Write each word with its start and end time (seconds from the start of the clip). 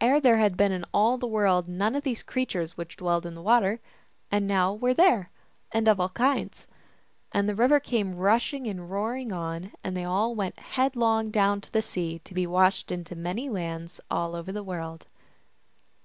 Ere 0.00 0.16
this 0.16 0.22
there 0.24 0.38
had 0.38 0.56
been 0.56 0.72
in 0.72 0.84
all 0.92 1.16
the 1.16 1.28
world 1.28 1.68
none 1.68 1.94
of 1.94 2.02
the 2.02 2.12
creatures 2.26 2.76
which 2.76 2.96
dwell 2.96 3.20
in 3.20 3.36
the 3.36 3.40
water, 3.40 3.78
and 4.28 4.48
now 4.48 4.72
they 4.74 4.80
were 4.80 4.92
there, 4.94 5.30
and 5.70 5.86
of 5.86 6.00
all 6.00 6.08
kinds. 6.08 6.66
And 7.30 7.48
the 7.48 7.54
river 7.54 7.78
came 7.78 8.16
rushing 8.16 8.66
and 8.66 8.90
roaring 8.90 9.30
on, 9.32 9.70
and 9.84 9.96
they 9.96 10.02
all 10.02 10.34
went 10.34 10.58
head 10.58 10.96
long 10.96 11.30
down 11.30 11.60
to 11.60 11.70
the 11.72 11.82
sea, 11.82 12.20
to 12.24 12.34
be 12.34 12.48
washed 12.48 12.90
into 12.90 13.14
many 13.14 13.48
lands 13.48 14.00
over 14.10 14.20
all 14.36 14.42
the 14.42 14.64
world. 14.64 15.06